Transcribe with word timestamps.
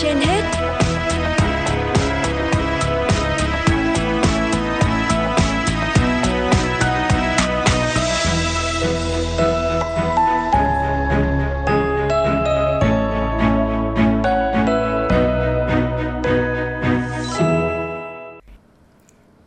trên 0.00 0.16
hết 0.16 0.42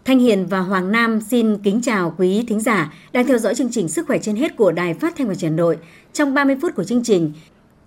Thanh 0.05 0.19
Hiền 0.19 0.45
và 0.45 0.59
Hoàng 0.59 0.91
Nam 0.91 1.21
xin 1.21 1.57
kính 1.57 1.81
chào 1.81 2.15
quý 2.17 2.43
thính 2.47 2.59
giả 2.59 2.93
đang 3.13 3.27
theo 3.27 3.37
dõi 3.37 3.55
chương 3.55 3.71
trình 3.71 3.87
Sức 3.87 4.07
khỏe 4.07 4.17
trên 4.17 4.35
hết 4.35 4.55
của 4.55 4.71
Đài 4.71 4.93
Phát 4.93 5.13
thanh 5.17 5.27
và 5.27 5.35
Truyền 5.35 5.55
nội. 5.55 5.77
Trong 6.13 6.33
30 6.33 6.55
phút 6.61 6.75
của 6.75 6.83
chương 6.83 7.03
trình, 7.03 7.33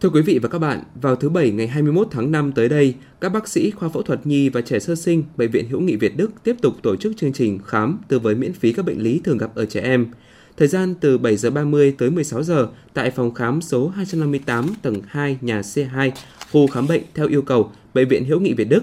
Thưa 0.01 0.09
quý 0.09 0.23
vị 0.23 0.39
và 0.39 0.49
các 0.49 0.59
bạn, 0.59 0.83
vào 1.03 1.17
thứ 1.17 1.29
Bảy 1.29 1.51
ngày 1.51 1.67
21 1.67 2.09
tháng 2.11 2.33
5 2.33 2.53
tới 2.53 2.69
đây, 2.69 2.95
các 3.21 3.29
bác 3.29 3.49
sĩ 3.49 3.71
khoa 3.71 3.89
phẫu 3.89 4.03
thuật 4.03 4.27
nhi 4.27 4.49
và 4.49 4.61
trẻ 4.61 4.79
sơ 4.79 4.95
sinh 4.95 5.25
Bệnh 5.37 5.51
viện 5.51 5.69
Hữu 5.69 5.81
nghị 5.81 5.97
Việt 5.97 6.17
Đức 6.17 6.31
tiếp 6.45 6.57
tục 6.63 6.75
tổ 6.83 6.97
chức 6.97 7.17
chương 7.17 7.33
trình 7.33 7.59
khám 7.67 7.99
tư 8.09 8.19
vấn 8.19 8.41
miễn 8.41 8.53
phí 8.53 8.73
các 8.73 8.85
bệnh 8.85 9.03
lý 9.03 9.21
thường 9.25 9.39
gặp 9.39 9.55
ở 9.55 9.67
trẻ 9.67 9.81
em. 9.81 10.07
Thời 10.57 10.69
gian 10.69 10.95
từ 11.01 11.19
7 11.19 11.37
giờ 11.37 11.51
30 11.51 11.95
tới 11.99 12.11
16 12.11 12.43
giờ 12.43 12.69
tại 12.95 13.11
phòng 13.11 13.35
khám 13.35 13.61
số 13.61 13.89
258 13.89 14.75
tầng 14.83 15.03
2 15.07 15.39
nhà 15.41 15.61
C2, 15.61 16.11
khu 16.53 16.67
khám 16.67 16.87
bệnh 16.87 17.03
theo 17.15 17.29
yêu 17.29 17.43
cầu 17.43 17.73
Bệnh 17.95 18.09
viện 18.09 18.25
Hữu 18.25 18.41
nghị 18.41 18.55
Việt 18.55 18.69
Đức. 18.69 18.83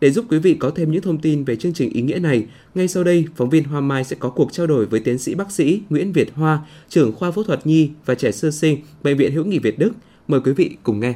Để 0.00 0.10
giúp 0.10 0.24
quý 0.30 0.38
vị 0.38 0.54
có 0.54 0.70
thêm 0.70 0.92
những 0.92 1.02
thông 1.02 1.18
tin 1.18 1.44
về 1.44 1.56
chương 1.56 1.72
trình 1.72 1.90
ý 1.90 2.02
nghĩa 2.02 2.18
này, 2.18 2.46
ngay 2.74 2.88
sau 2.88 3.04
đây, 3.04 3.24
phóng 3.36 3.50
viên 3.50 3.64
Hoa 3.64 3.80
Mai 3.80 4.04
sẽ 4.04 4.16
có 4.20 4.30
cuộc 4.30 4.52
trao 4.52 4.66
đổi 4.66 4.86
với 4.86 5.00
tiến 5.00 5.18
sĩ 5.18 5.34
bác 5.34 5.52
sĩ 5.52 5.82
Nguyễn 5.90 6.12
Việt 6.12 6.34
Hoa, 6.34 6.58
trưởng 6.88 7.12
khoa 7.12 7.30
phẫu 7.30 7.44
thuật 7.44 7.66
nhi 7.66 7.90
và 8.04 8.14
trẻ 8.14 8.32
sơ 8.32 8.50
sinh 8.50 8.78
Bệnh 9.02 9.16
viện 9.16 9.32
Hữu 9.32 9.44
nghị 9.44 9.58
Việt 9.58 9.78
Đức. 9.78 9.92
Mời 10.28 10.40
quý 10.40 10.52
vị 10.52 10.76
cùng 10.82 11.00
nghe. 11.00 11.14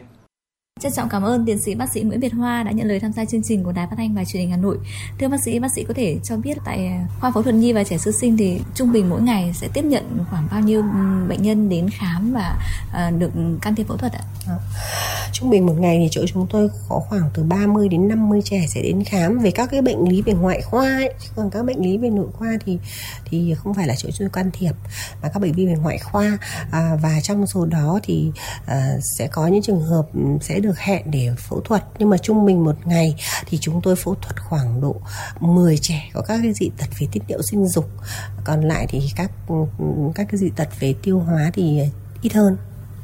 Trân 0.81 0.93
trọng 0.93 1.09
cảm 1.09 1.23
ơn 1.23 1.45
tiến 1.47 1.59
sĩ 1.59 1.75
bác 1.75 1.93
sĩ 1.93 2.01
Nguyễn 2.01 2.21
Việt 2.21 2.33
Hoa 2.33 2.63
đã 2.63 2.71
nhận 2.71 2.89
lời 2.89 3.01
tham 3.01 3.13
gia 3.13 3.25
chương 3.25 3.43
trình 3.43 3.65
của 3.65 3.73
Đài 3.73 3.87
Phát 3.87 3.97
thanh 3.97 4.15
và 4.15 4.25
Truyền 4.25 4.41
hình 4.41 4.51
Hà 4.51 4.57
Nội. 4.57 4.79
Thưa 5.19 5.29
bác 5.29 5.43
sĩ, 5.45 5.59
bác 5.59 5.73
sĩ 5.73 5.85
có 5.85 5.95
thể 5.95 6.19
cho 6.25 6.37
biết 6.37 6.59
tại 6.65 6.87
à, 6.87 7.07
khoa 7.21 7.31
phẫu 7.31 7.43
thuật 7.43 7.55
nhi 7.55 7.73
và 7.73 7.85
trẻ 7.85 7.99
sơ 7.99 8.11
sinh 8.21 8.37
thì 8.37 8.61
trung 8.75 8.93
bình 8.93 9.11
mỗi 9.11 9.23
ngày 9.23 9.53
sẽ 9.55 9.69
tiếp 9.75 9.85
nhận 9.85 10.19
khoảng 10.31 10.49
bao 10.51 10.61
nhiêu 10.61 10.83
bệnh 11.29 11.43
nhân 11.43 11.69
đến 11.69 11.91
khám 11.91 12.33
và 12.33 12.59
à, 12.93 13.11
được 13.11 13.31
can 13.63 13.75
thiệp 13.75 13.89
phẫu 13.89 13.97
thuật 13.97 14.13
ạ? 14.13 14.21
À, 14.47 14.55
trung 15.33 15.51
bình 15.51 15.67
một 15.67 15.75
ngày 15.79 15.99
thì 15.99 16.09
chỗ 16.11 16.27
chúng 16.27 16.47
tôi 16.51 16.69
có 16.89 17.01
khoảng 17.09 17.31
từ 17.35 17.43
30 17.43 17.89
đến 17.89 18.09
50 18.09 18.41
trẻ 18.45 18.67
sẽ 18.69 18.83
đến 18.83 19.05
khám 19.05 19.39
về 19.39 19.51
các 19.51 19.71
cái 19.71 19.83
bệnh 19.83 20.09
lý 20.09 20.23
về 20.23 20.33
ngoại 20.33 20.63
khoa 20.63 20.85
ấy. 20.85 21.15
còn 21.37 21.51
các 21.51 21.65
bệnh 21.65 21.81
lý 21.81 21.99
về 21.99 22.11
nội 22.11 22.29
khoa 22.33 22.49
thì 22.65 22.79
thì 23.25 23.55
không 23.55 23.75
phải 23.75 23.87
là 23.87 23.95
chỗ 23.99 24.09
chúng 24.11 24.19
tôi 24.19 24.43
can 24.43 24.51
thiệp 24.53 24.73
mà 25.23 25.29
các 25.35 25.41
bệnh 25.41 25.57
lý 25.57 25.67
về 25.67 25.75
ngoại 25.75 25.99
khoa 25.99 26.39
à, 26.71 26.97
và 27.03 27.21
trong 27.23 27.47
số 27.47 27.67
đó 27.67 28.01
thì 28.03 28.31
à, 28.67 28.97
sẽ 29.19 29.27
có 29.27 29.47
những 29.47 29.63
trường 29.63 29.83
hợp 29.83 30.07
sẽ 30.41 30.61
được 30.63 30.79
hẹn 30.79 31.11
để 31.11 31.31
phẫu 31.39 31.61
thuật 31.61 31.85
nhưng 31.99 32.11
mà 32.11 32.19
trung 32.19 32.47
bình 32.47 32.65
một 32.65 32.77
ngày 32.85 33.15
thì 33.47 33.59
chúng 33.61 33.81
tôi 33.83 33.97
phẫu 33.97 34.15
thuật 34.15 34.41
khoảng 34.41 34.81
độ 34.81 34.97
10 35.41 35.79
trẻ 35.79 36.11
có 36.13 36.23
các 36.29 36.41
cái 36.43 36.53
dị 36.53 36.71
tật 36.79 36.87
về 37.01 37.07
tiết 37.13 37.21
niệu 37.29 37.43
sinh 37.43 37.69
dục 37.69 37.91
còn 38.45 38.61
lại 38.61 38.87
thì 38.89 39.01
các 39.17 39.31
các 40.15 40.27
cái 40.31 40.39
dị 40.39 40.51
tật 40.57 40.69
về 40.81 40.95
tiêu 41.03 41.19
hóa 41.19 41.51
thì 41.55 41.81
ít 42.23 42.33
hơn 42.33 42.57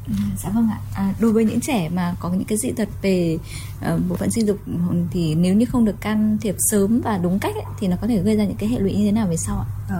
Ừ, 0.09 0.15
dạ 0.43 0.49
vâng 0.49 0.69
ạ. 0.69 0.79
À, 0.95 1.13
đối 1.19 1.31
với 1.31 1.45
những 1.45 1.59
trẻ 1.59 1.89
mà 1.89 2.15
có 2.19 2.29
những 2.29 2.45
cái 2.45 2.57
dị 2.57 2.71
tật 2.71 2.87
về 3.01 3.37
uh, 3.93 4.01
bộ 4.09 4.15
phận 4.15 4.31
sinh 4.31 4.47
dục 4.47 4.57
thì 5.11 5.35
nếu 5.35 5.55
như 5.55 5.65
không 5.65 5.85
được 5.85 6.01
can 6.01 6.37
thiệp 6.41 6.55
sớm 6.59 7.01
và 7.01 7.17
đúng 7.17 7.39
cách 7.39 7.55
ấy, 7.55 7.63
thì 7.79 7.87
nó 7.87 7.97
có 8.01 8.07
thể 8.07 8.21
gây 8.21 8.35
ra 8.35 8.43
những 8.43 8.55
cái 8.55 8.69
hệ 8.69 8.79
lụy 8.79 8.95
như 8.95 9.05
thế 9.05 9.11
nào 9.11 9.27
về 9.27 9.37
sau 9.37 9.57
ạ? 9.57 9.65
À, 9.89 9.99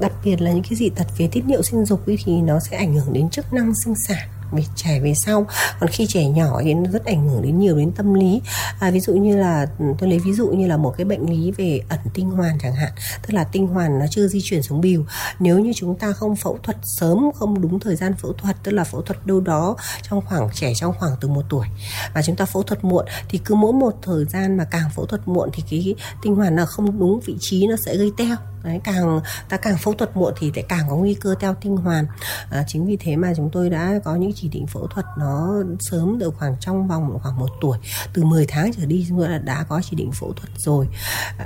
đặc 0.00 0.12
biệt 0.24 0.40
là 0.40 0.52
những 0.52 0.62
cái 0.62 0.74
dị 0.76 0.90
tật 0.90 1.06
về 1.18 1.28
tiết 1.32 1.44
niệu 1.46 1.62
sinh 1.62 1.84
dục 1.84 2.06
ấy 2.06 2.18
thì 2.24 2.40
nó 2.40 2.60
sẽ 2.60 2.76
ảnh 2.76 2.94
hưởng 2.94 3.12
đến 3.12 3.30
chức 3.30 3.52
năng 3.52 3.74
sinh 3.74 3.94
sản 4.08 4.28
về 4.52 4.64
trẻ 4.76 5.00
về 5.00 5.14
sau 5.14 5.46
còn 5.80 5.90
khi 5.90 6.06
trẻ 6.06 6.24
nhỏ 6.24 6.60
thì 6.64 6.74
nó 6.74 6.90
rất 6.90 7.04
ảnh 7.04 7.28
hưởng 7.28 7.42
đến 7.42 7.58
nhiều 7.58 7.76
đến 7.76 7.92
tâm 7.92 8.14
lý. 8.14 8.40
À, 8.80 8.90
ví 8.90 9.00
dụ 9.00 9.14
như 9.14 9.36
là 9.36 9.66
ừ, 9.78 9.84
tôi 9.98 10.08
lấy 10.08 10.18
ví 10.18 10.32
dụ 10.32 10.48
như 10.48 10.66
là 10.66 10.76
một 10.76 10.94
cái 10.96 11.04
bệnh 11.04 11.30
lý 11.30 11.50
về 11.50 11.80
ẩn 11.88 11.98
tinh 12.14 12.30
hoàn 12.30 12.58
chẳng 12.58 12.74
hạn 12.74 12.92
tức 13.22 13.34
là 13.34 13.44
tinh 13.44 13.66
hoàn 13.66 13.98
nó 13.98 14.06
chưa 14.10 14.26
di 14.26 14.40
chuyển 14.42 14.62
xuống 14.62 14.80
bìu. 14.80 15.04
Nếu 15.38 15.58
như 15.58 15.72
chúng 15.76 15.98
ta 15.98 16.12
không 16.12 16.36
phẫu 16.36 16.58
thuật 16.62 16.76
sớm 16.82 17.30
không 17.34 17.60
đúng 17.60 17.80
thời 17.80 17.96
gian 17.96 18.14
phẫu 18.14 18.32
thuật 18.32 18.56
tức 18.62 18.72
là 18.72 18.84
phẫu 18.84 19.02
thuật 19.02 19.26
đâu 19.26 19.40
đó 19.40 19.76
trong 20.02 20.20
khoảng 20.26 20.48
trẻ 20.54 20.72
trong 20.76 20.94
khoảng 20.98 21.12
từ 21.20 21.28
một 21.28 21.42
tuổi 21.48 21.66
và 22.14 22.22
chúng 22.22 22.36
ta 22.36 22.44
phẫu 22.44 22.62
thuật 22.62 22.84
muộn 22.84 23.06
thì 23.28 23.40
cứ 23.44 23.54
mỗi 23.54 23.72
một 23.72 23.94
thời 24.02 24.24
gian 24.24 24.56
mà 24.56 24.64
càng 24.64 24.90
phẫu 24.96 25.06
thuật 25.06 25.28
muộn 25.28 25.50
thì 25.52 25.62
cái 25.70 25.94
tinh 26.22 26.34
hoàn 26.34 26.56
là 26.56 26.66
không 26.66 26.98
đúng 26.98 27.20
vị 27.20 27.36
trí 27.40 27.66
nó 27.66 27.76
sẽ 27.76 27.96
gây 27.96 28.12
teo. 28.16 28.36
Đấy, 28.62 28.80
càng 28.84 29.20
ta 29.48 29.56
càng 29.56 29.76
phẫu 29.78 29.94
thuật 29.94 30.16
muộn 30.16 30.34
thì 30.38 30.52
lại 30.54 30.64
càng 30.68 30.86
có 30.90 30.96
nguy 30.96 31.14
cơ 31.14 31.34
teo 31.40 31.54
tinh 31.54 31.76
hoàn. 31.76 32.06
À, 32.50 32.64
chính 32.66 32.86
vì 32.86 32.96
thế 32.96 33.16
mà 33.16 33.32
chúng 33.36 33.50
tôi 33.52 33.70
đã 33.70 34.00
có 34.04 34.16
những 34.16 34.32
chỉ 34.34 34.48
định 34.48 34.66
phẫu 34.66 34.86
thuật 34.86 35.06
nó 35.18 35.54
sớm 35.80 36.18
được 36.18 36.34
khoảng 36.38 36.56
trong 36.60 36.88
vòng 36.88 37.18
khoảng 37.22 37.38
một 37.38 37.48
tuổi 37.60 37.78
từ 38.12 38.24
10 38.24 38.46
tháng 38.46 38.70
trở 38.72 38.86
đi 38.86 39.06
chúng 39.08 39.18
tôi 39.18 39.28
đã, 39.28 39.38
đã 39.38 39.64
có 39.68 39.80
chỉ 39.90 39.96
định 39.96 40.12
phẫu 40.12 40.32
thuật 40.32 40.50
rồi. 40.58 40.86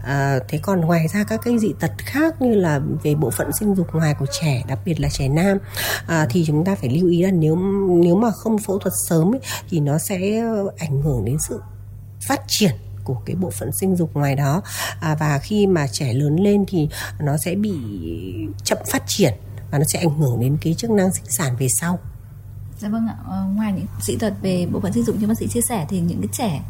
À, 0.03 0.39
thế 0.49 0.59
còn 0.63 0.81
ngoài 0.81 1.09
ra 1.09 1.25
các 1.25 1.41
cái 1.45 1.59
dị 1.59 1.73
tật 1.81 1.93
khác 1.99 2.43
như 2.43 2.55
là 2.55 2.81
về 3.03 3.15
bộ 3.15 3.31
phận 3.31 3.53
sinh 3.53 3.75
dục 3.75 3.95
ngoài 3.95 4.15
của 4.19 4.27
trẻ 4.41 4.63
đặc 4.69 4.79
biệt 4.85 5.01
là 5.01 5.09
trẻ 5.09 5.29
nam 5.29 5.59
à, 6.07 6.27
thì 6.31 6.45
chúng 6.47 6.65
ta 6.65 6.75
phải 6.75 6.91
lưu 6.91 7.09
ý 7.11 7.23
là 7.23 7.31
nếu 7.31 7.57
nếu 7.89 8.17
mà 8.17 8.31
không 8.31 8.59
phẫu 8.59 8.79
thuật 8.79 8.95
sớm 9.09 9.35
ấy, 9.35 9.41
thì 9.71 9.81
nó 9.81 9.99
sẽ 9.99 10.43
ảnh 10.79 11.03
hưởng 11.03 11.25
đến 11.25 11.37
sự 11.49 11.61
phát 12.29 12.41
triển 12.47 12.73
của 13.05 13.17
cái 13.27 13.37
bộ 13.37 13.51
phận 13.51 13.73
sinh 13.73 13.97
dục 13.97 14.11
ngoài 14.15 14.37
đó 14.37 14.63
à, 15.01 15.17
và 15.21 15.39
khi 15.39 15.67
mà 15.67 15.87
trẻ 15.87 16.13
lớn 16.13 16.37
lên 16.37 16.65
thì 16.69 16.89
nó 17.21 17.37
sẽ 17.37 17.55
bị 17.55 17.73
chậm 18.65 18.79
phát 18.91 19.03
triển 19.07 19.35
và 19.71 19.79
nó 19.79 19.85
sẽ 19.85 19.99
ảnh 19.99 20.19
hưởng 20.19 20.41
đến 20.41 20.59
cái 20.61 20.75
chức 20.75 20.91
năng 20.91 21.13
sinh 21.13 21.25
sản 21.29 21.57
về 21.59 21.69
sau. 21.69 21.99
Dạ 22.79 22.89
vâng 22.89 23.07
ạ, 23.07 23.17
ờ, 23.29 23.45
ngoài 23.55 23.73
những 23.73 23.87
dị 24.01 24.17
tật 24.17 24.35
về 24.43 24.67
bộ 24.73 24.81
phận 24.81 24.93
sinh 24.93 25.05
dục 25.05 25.17
như 25.21 25.27
bác 25.27 25.39
sĩ 25.39 25.49
chia 25.49 25.61
sẻ 25.61 25.87
thì 25.89 26.01
những 26.01 26.19
cái 26.21 26.29
trẻ 26.33 26.63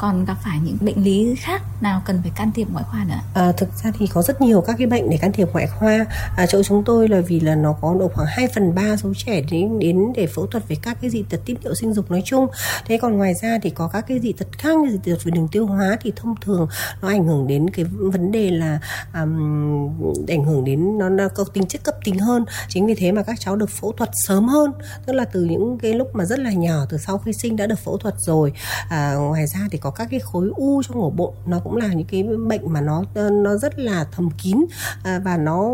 còn 0.00 0.24
gặp 0.24 0.36
phải 0.44 0.58
những 0.64 0.76
bệnh 0.80 1.04
lý 1.04 1.34
khác 1.38 1.62
nào 1.82 2.02
cần 2.06 2.18
phải 2.22 2.32
can 2.36 2.52
thiệp 2.52 2.68
ngoại 2.72 2.84
khoa 2.90 3.04
nữa? 3.04 3.20
À, 3.34 3.52
thực 3.52 3.68
ra 3.84 3.92
thì 3.98 4.06
có 4.06 4.22
rất 4.22 4.40
nhiều 4.40 4.60
các 4.60 4.76
cái 4.78 4.86
bệnh 4.86 5.10
để 5.10 5.16
can 5.16 5.32
thiệp 5.32 5.48
ngoại 5.52 5.66
khoa. 5.66 6.06
À, 6.36 6.46
chỗ 6.46 6.62
chúng 6.62 6.84
tôi 6.84 7.08
là 7.08 7.20
vì 7.20 7.40
là 7.40 7.54
nó 7.54 7.72
có 7.80 7.96
độ 8.00 8.08
khoảng 8.14 8.28
2 8.30 8.48
phần 8.54 8.74
3 8.74 8.96
số 8.96 9.12
trẻ 9.16 9.42
đến 9.50 9.78
đến 9.78 10.12
để 10.14 10.26
phẫu 10.26 10.46
thuật 10.46 10.68
về 10.68 10.76
các 10.82 10.98
cái 11.00 11.10
dị 11.10 11.24
tật 11.30 11.40
tiết 11.44 11.54
niệu 11.64 11.74
sinh 11.74 11.92
dục 11.92 12.10
nói 12.10 12.22
chung. 12.24 12.46
Thế 12.86 12.98
còn 13.02 13.16
ngoài 13.16 13.34
ra 13.42 13.58
thì 13.62 13.70
có 13.70 13.88
các 13.88 14.04
cái 14.08 14.20
dị 14.20 14.32
tật 14.32 14.46
khác 14.58 14.78
như 14.78 14.90
dị 14.90 14.98
tật 15.12 15.24
về 15.24 15.30
đường 15.30 15.48
tiêu 15.48 15.66
hóa 15.66 15.96
thì 16.00 16.12
thông 16.16 16.34
thường 16.40 16.68
nó 17.02 17.08
ảnh 17.08 17.24
hưởng 17.24 17.46
đến 17.46 17.70
cái 17.70 17.84
vấn 17.84 18.32
đề 18.32 18.50
là 18.50 18.80
um, 19.14 20.22
ảnh 20.28 20.44
hưởng 20.44 20.64
đến 20.64 20.98
nó, 20.98 21.08
nó 21.08 21.28
có 21.28 21.44
tính 21.44 21.66
chất 21.66 21.84
cấp 21.84 21.94
tính 22.04 22.18
hơn. 22.18 22.44
Chính 22.68 22.86
vì 22.86 22.94
thế 22.94 23.12
mà 23.12 23.22
các 23.22 23.40
cháu 23.40 23.56
được 23.56 23.70
phẫu 23.70 23.92
thuật 23.92 24.10
sớm 24.12 24.48
hơn, 24.48 24.72
tức 25.06 25.12
là 25.12 25.24
từ 25.24 25.44
những 25.44 25.78
cái 25.82 25.94
lúc 25.94 26.08
mà 26.14 26.24
rất 26.24 26.38
là 26.38 26.52
nhỏ 26.52 26.86
từ 26.90 26.98
sau 26.98 27.18
khi 27.18 27.32
sinh 27.32 27.56
đã 27.56 27.66
được 27.66 27.78
phẫu 27.78 27.96
thuật 27.96 28.14
rồi. 28.18 28.52
À, 28.88 29.14
ngoài 29.14 29.46
ra 29.46 29.60
thì 29.70 29.78
có 29.78 29.89
các 29.90 30.08
cái 30.10 30.20
khối 30.20 30.50
u 30.56 30.82
trong 30.82 31.00
ổ 31.00 31.10
bụng 31.10 31.34
nó 31.46 31.60
cũng 31.64 31.76
là 31.76 31.86
những 31.86 32.06
cái 32.06 32.22
bệnh 32.22 32.72
mà 32.72 32.80
nó 32.80 33.04
nó 33.30 33.56
rất 33.56 33.78
là 33.78 34.06
thầm 34.12 34.30
kín 34.42 34.56
à, 35.04 35.20
và 35.24 35.36
nó 35.36 35.70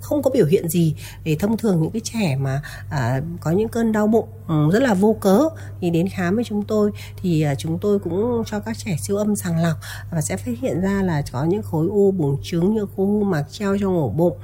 không 0.00 0.22
có 0.22 0.30
biểu 0.30 0.46
hiện 0.46 0.68
gì 0.68 0.96
để 1.24 1.36
thông 1.40 1.56
thường 1.56 1.82
những 1.82 1.90
cái 1.90 2.00
trẻ 2.04 2.36
mà 2.40 2.62
à, 2.90 3.20
có 3.40 3.50
những 3.50 3.68
cơn 3.68 3.92
đau 3.92 4.06
bụng 4.06 4.28
ừ, 4.48 4.70
rất 4.72 4.82
là 4.82 4.94
vô 4.94 5.16
cớ. 5.20 5.48
Thì 5.80 5.90
đến 5.90 6.08
khám 6.08 6.34
với 6.34 6.44
chúng 6.44 6.64
tôi 6.64 6.90
thì 7.22 7.42
à, 7.42 7.54
chúng 7.54 7.78
tôi 7.78 7.98
cũng 7.98 8.42
cho 8.46 8.60
các 8.60 8.78
trẻ 8.78 8.96
siêu 9.00 9.16
âm 9.16 9.36
sàng 9.36 9.62
lọc 9.62 9.76
và 10.10 10.20
sẽ 10.20 10.36
phát 10.36 10.52
hiện 10.60 10.80
ra 10.80 11.02
là 11.02 11.22
có 11.32 11.44
những 11.44 11.62
khối 11.62 11.86
u 11.86 12.10
buồng 12.10 12.36
trứng 12.42 12.74
như 12.74 12.86
khối 12.96 13.06
u 13.06 13.22
mạc 13.24 13.44
treo 13.50 13.76
trong 13.80 13.96
ổ 13.96 14.08
bụng 14.08 14.36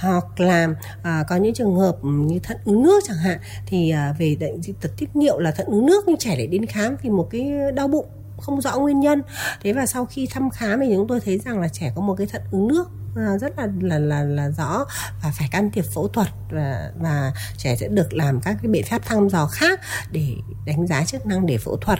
hoặc 0.00 0.40
là 0.40 0.68
à, 1.02 1.24
có 1.28 1.36
những 1.36 1.54
trường 1.54 1.76
hợp 1.76 1.96
như 2.02 2.38
thận 2.38 2.56
ứ 2.64 2.72
nước 2.72 3.00
chẳng 3.08 3.16
hạn. 3.16 3.38
Thì 3.66 3.90
à, 3.90 4.14
về 4.18 4.36
bệnh 4.40 4.60
tật 4.80 4.90
tiết 4.96 5.16
niệu 5.16 5.38
là 5.38 5.50
thận 5.50 5.66
ứ 5.66 5.80
nước 5.84 6.04
nhưng 6.06 6.16
trẻ 6.16 6.36
lại 6.36 6.46
đến 6.46 6.66
khám 6.66 6.96
vì 7.02 7.10
một 7.10 7.28
cái 7.30 7.52
đau 7.74 7.88
bụng 7.88 8.06
không 8.42 8.60
rõ 8.60 8.78
nguyên 8.78 9.00
nhân. 9.00 9.22
Thế 9.60 9.72
và 9.72 9.86
sau 9.86 10.06
khi 10.06 10.28
thăm 10.30 10.50
khám 10.50 10.80
thì 10.80 10.92
chúng 10.94 11.08
tôi 11.08 11.20
thấy 11.20 11.38
rằng 11.38 11.60
là 11.60 11.68
trẻ 11.68 11.92
có 11.96 12.02
một 12.02 12.14
cái 12.18 12.26
thận 12.26 12.42
ứng 12.50 12.68
nước. 12.68 12.90
À, 13.16 13.38
rất 13.40 13.58
là 13.58 13.68
là 13.80 13.98
là 13.98 14.22
là 14.22 14.50
rõ 14.50 14.84
và 15.22 15.32
phải 15.38 15.48
can 15.50 15.70
thiệp 15.70 15.84
phẫu 15.94 16.08
thuật 16.08 16.28
và 16.50 16.90
và 17.00 17.32
trẻ 17.56 17.76
sẽ 17.76 17.88
được 17.88 18.12
làm 18.12 18.40
các 18.40 18.56
cái 18.62 18.70
biện 18.70 18.84
pháp 18.90 19.04
thăm 19.04 19.28
dò 19.28 19.46
khác 19.46 19.80
để 20.10 20.36
đánh 20.66 20.86
giá 20.86 21.04
chức 21.04 21.26
năng 21.26 21.46
để 21.46 21.58
phẫu 21.58 21.76
thuật. 21.76 21.98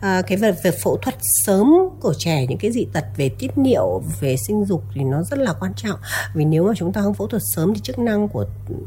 À, 0.00 0.22
cái 0.22 0.38
việc, 0.38 0.54
việc 0.64 0.74
phẫu 0.82 0.96
thuật 0.96 1.14
sớm 1.44 1.74
của 2.00 2.14
trẻ 2.18 2.46
những 2.46 2.58
cái 2.58 2.72
dị 2.72 2.86
tật 2.92 3.04
về 3.16 3.28
tiết 3.28 3.58
niệu 3.58 4.02
về 4.20 4.36
sinh 4.46 4.64
dục 4.64 4.84
thì 4.94 5.04
nó 5.04 5.22
rất 5.22 5.38
là 5.38 5.52
quan 5.52 5.74
trọng. 5.74 6.00
Vì 6.34 6.44
nếu 6.44 6.64
mà 6.66 6.72
chúng 6.76 6.92
ta 6.92 7.02
không 7.02 7.14
phẫu 7.14 7.26
thuật 7.26 7.42
sớm 7.54 7.74
thì 7.74 7.80
chức 7.80 7.98
năng 7.98 8.28
của 8.28 8.46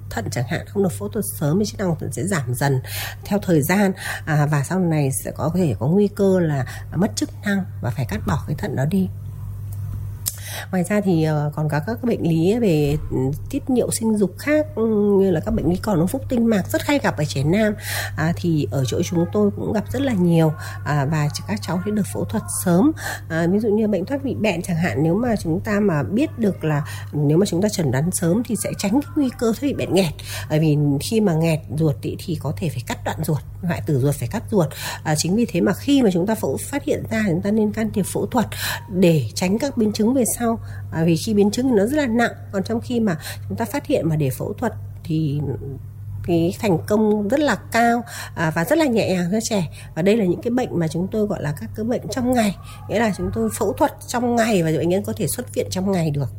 thận 0.09 0.25
chẳng 0.31 0.47
hạn 0.47 0.65
không 0.67 0.83
được 0.83 0.91
phẫu 0.99 1.09
thuật 1.09 1.25
sớm 1.39 1.59
thì 1.59 1.65
chức 1.65 1.79
năng 1.79 1.89
của 1.89 1.95
thận 1.99 2.11
sẽ 2.11 2.23
giảm 2.23 2.53
dần 2.53 2.81
theo 3.25 3.39
thời 3.39 3.61
gian. 3.61 3.91
À, 4.25 4.47
và 4.51 4.63
sau 4.63 4.79
này 4.79 5.09
sẽ 5.23 5.31
có 5.31 5.51
thể 5.55 5.75
có 5.79 5.87
nguy 5.87 6.07
cơ 6.07 6.39
là 6.39 6.65
mất 6.95 7.11
chức 7.15 7.29
năng 7.45 7.63
và 7.81 7.89
phải 7.89 8.05
cắt 8.05 8.19
bỏ 8.27 8.43
cái 8.47 8.55
thận 8.59 8.75
đó 8.75 8.85
đi 8.85 9.09
ngoài 10.71 10.83
ra 10.83 11.01
thì 11.01 11.23
ờ, 11.23 11.51
còn 11.55 11.69
có 11.69 11.79
các 11.87 12.03
bệnh 12.03 12.21
lý 12.21 12.59
về 12.59 12.97
tiết 13.49 13.69
niệu 13.69 13.91
sinh 13.91 14.17
dục 14.17 14.35
khác 14.37 14.65
ừ, 14.75 14.85
như 15.19 15.31
là 15.31 15.39
các 15.39 15.53
bệnh 15.53 15.69
lý 15.69 15.75
còn 15.75 16.07
phúc 16.07 16.21
tinh 16.29 16.45
mạc 16.45 16.67
rất 16.71 16.81
hay 16.81 16.99
gặp 16.99 17.17
ở 17.17 17.23
trẻ 17.25 17.43
nam. 17.43 17.73
À, 18.17 18.33
thì 18.35 18.67
ở 18.71 18.83
chỗ 18.87 19.01
chúng 19.03 19.25
tôi 19.33 19.51
cũng 19.55 19.73
gặp 19.73 19.83
rất 19.91 20.01
là 20.01 20.13
nhiều. 20.13 20.53
À, 20.85 21.05
và 21.11 21.27
các 21.47 21.59
cháu 21.61 21.81
sẽ 21.85 21.91
được 21.91 22.05
phẫu 22.13 22.25
thuật 22.25 22.43
sớm. 22.63 22.91
À, 23.29 23.47
ví 23.51 23.59
dụ 23.59 23.69
như 23.69 23.87
bệnh 23.87 24.05
thoát 24.05 24.23
vị 24.23 24.35
bẹn 24.39 24.61
chẳng 24.61 24.77
hạn 24.77 25.03
nếu 25.03 25.15
mà 25.15 25.35
chúng 25.35 25.59
ta 25.59 25.79
mà 25.79 26.03
biết 26.03 26.39
được 26.39 26.63
là 26.63 26.85
nếu 27.13 27.37
mà 27.37 27.45
chúng 27.45 27.61
ta 27.61 27.69
chẩn 27.69 27.91
đoán 27.91 28.11
sớm 28.11 28.43
thì 28.45 28.55
sẽ 28.55 28.71
tránh 28.77 28.91
cái 28.91 29.11
nguy 29.15 29.29
cơ 29.39 29.47
thoát 29.47 29.61
vị 29.61 29.73
bẹn 29.73 29.93
nghẹt. 29.93 30.13
Bởi 30.49 30.59
vì 30.59 30.77
khi 31.01 31.21
mà 31.21 31.33
nghẹt 31.33 31.59
ruột 31.77 31.95
thì, 32.01 32.15
thì 32.25 32.37
có 32.41 32.53
thể 32.57 32.69
phải 32.69 32.83
cắt 32.87 32.97
đoạn 33.05 33.17
ruột 33.23 33.39
hoại 33.61 33.81
tử 33.85 33.99
ruột 33.99 34.15
phải 34.15 34.27
cắt 34.27 34.43
ruột. 34.51 34.67
À, 35.03 35.15
chính 35.17 35.35
vì 35.35 35.45
thế 35.45 35.61
mà 35.61 35.73
khi 35.73 36.01
mà 36.01 36.09
chúng 36.13 36.27
ta 36.27 36.35
phẫu 36.35 36.57
phát 36.57 36.83
hiện 36.83 37.03
ra 37.09 37.23
chúng 37.27 37.41
ta 37.41 37.51
nên 37.51 37.71
can 37.71 37.91
thiệp 37.91 38.05
phẫu 38.05 38.25
thuật 38.25 38.47
để 38.91 39.25
tránh 39.33 39.59
các 39.59 39.77
biến 39.77 39.93
chứng 39.93 40.13
về 40.13 40.23
sau. 40.37 40.59
À, 40.91 41.03
vì 41.05 41.15
khi 41.15 41.33
biến 41.33 41.51
chứng 41.51 41.69
thì 41.69 41.75
nó 41.75 41.85
rất 41.85 41.97
là 41.97 42.05
nặng 42.05 42.31
còn 42.51 42.63
trong 42.63 42.81
khi 42.81 42.99
mà 42.99 43.17
chúng 43.49 43.57
ta 43.57 43.65
phát 43.65 43.85
hiện 43.85 44.09
mà 44.09 44.15
để 44.15 44.29
phẫu 44.29 44.53
thuật 44.53 44.73
thì 45.03 45.41
cái 46.27 46.55
thành 46.59 46.77
công 46.87 47.27
rất 47.27 47.39
là 47.39 47.55
cao 47.55 48.03
à, 48.35 48.51
và 48.55 48.65
rất 48.65 48.77
là 48.77 48.85
nhẹ 48.85 49.09
nhàng 49.09 49.29
cho 49.31 49.39
trẻ. 49.43 49.67
Và 49.95 50.01
đây 50.01 50.17
là 50.17 50.25
những 50.25 50.41
cái 50.41 50.51
bệnh 50.51 50.79
mà 50.79 50.87
chúng 50.87 51.07
tôi 51.11 51.25
gọi 51.27 51.41
là 51.41 51.53
các 51.59 51.69
cái 51.75 51.85
bệnh 51.85 52.01
trong 52.11 52.33
ngày. 52.33 52.55
Nghĩa 52.89 52.99
là 52.99 53.13
chúng 53.17 53.31
tôi 53.33 53.49
phẫu 53.57 53.73
thuật 53.73 53.91
trong 54.07 54.35
ngày 54.35 54.63
và 54.63 54.71
bệnh 54.71 54.89
nhân 54.89 55.03
có 55.03 55.13
thể 55.17 55.27
xuất 55.27 55.53
viện 55.53 55.67
trong 55.69 55.91
ngày 55.91 56.11
được. 56.11 56.29